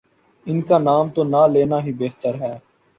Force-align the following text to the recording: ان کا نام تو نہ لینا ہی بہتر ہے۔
ان 0.45 0.61
کا 0.61 0.77
نام 0.77 1.09
تو 1.09 1.23
نہ 1.23 1.41
لینا 1.53 1.77
ہی 1.83 1.91
بہتر 1.93 2.33
ہے۔ 2.41 2.57